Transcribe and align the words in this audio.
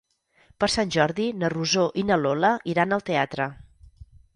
Per 0.63 0.69
Sant 0.75 0.93
Jordi 0.95 1.27
na 1.43 1.53
Rosó 1.57 1.85
i 2.03 2.07
na 2.09 2.21
Lola 2.25 2.55
iran 2.75 2.97
al 3.01 3.09
teatre. 3.13 3.51